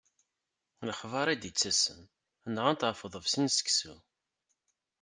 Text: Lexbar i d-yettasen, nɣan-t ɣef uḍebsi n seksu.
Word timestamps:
Lexbar 0.87 1.27
i 1.33 1.35
d-yettasen, 1.41 2.01
nɣan-t 2.53 2.85
ɣef 2.87 2.99
uḍebsi 3.05 3.39
n 3.41 3.47
seksu. 3.55 3.95